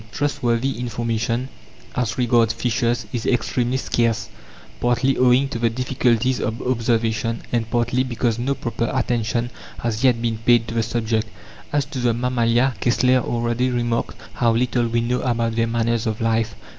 Trustworthy 0.11 0.79
information 0.79 1.47
as 1.95 2.17
regards 2.17 2.53
fishes 2.55 3.05
is 3.13 3.27
extremely 3.27 3.77
scarce, 3.77 4.29
partly 4.79 5.15
owing 5.15 5.47
to 5.49 5.59
the 5.59 5.69
difficulties 5.69 6.39
of 6.39 6.59
observation, 6.63 7.43
and 7.51 7.69
partly 7.69 8.03
because 8.03 8.39
no 8.39 8.55
proper 8.55 8.89
attention 8.95 9.51
has 9.77 10.03
yet 10.03 10.19
been 10.19 10.39
paid 10.39 10.67
to 10.67 10.73
the 10.73 10.81
subject. 10.81 11.27
As 11.71 11.85
to 11.85 11.99
the 11.99 12.15
mammalia, 12.15 12.73
Kessler 12.79 13.19
already 13.19 13.69
remarked 13.69 14.15
how 14.33 14.53
little 14.55 14.87
we 14.87 15.01
know 15.01 15.21
about 15.21 15.55
their 15.55 15.67
manners 15.67 16.07
of 16.07 16.19
life. 16.19 16.55